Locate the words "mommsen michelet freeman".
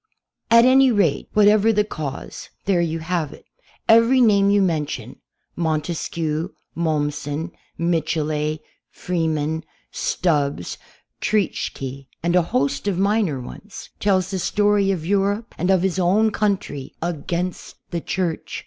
6.75-9.63